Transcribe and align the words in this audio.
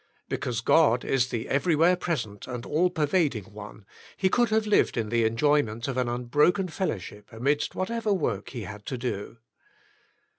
Because 0.29 0.61
God 0.61 1.05
is 1.05 1.29
the 1.29 1.47
Everywhere 1.47 1.95
present 1.95 2.47
and 2.47 2.65
All 2.65 2.89
pervading 2.89 3.53
One, 3.53 3.85
he 4.17 4.29
could 4.29 4.49
have 4.49 4.65
lived 4.65 4.97
in 4.97 5.09
the 5.09 5.25
enjoyment 5.25 5.87
of 5.87 5.95
an 5.95 6.09
unbroken 6.09 6.69
fellowship 6.69 7.29
amidst 7.31 7.75
whatever 7.75 8.11
work 8.11 8.49
he 8.49 8.63
had 8.63 8.83
to 8.87 8.97
do. 8.97 9.37